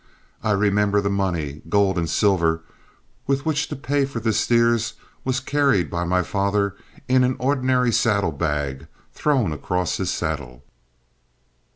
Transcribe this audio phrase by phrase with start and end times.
[0.41, 2.63] I remember the money, gold and silver,
[3.27, 4.93] with which to pay for the steers,
[5.23, 6.75] was carried by my father
[7.07, 10.63] in ordinary saddle bags thrown across his saddle.